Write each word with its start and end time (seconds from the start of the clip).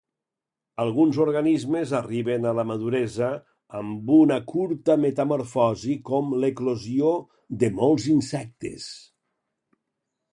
Alguns 0.83 1.17
organismes 1.23 1.91
arriben 1.97 2.47
a 2.51 2.53
la 2.59 2.63
maduresa 2.69 3.27
amb 3.81 4.09
una 4.15 4.37
curta 4.53 4.95
metamorfosi 5.03 5.93
com 6.09 6.33
l'eclosió 6.45 7.11
de 7.65 7.71
molts 7.81 8.09
insectes. 8.15 8.89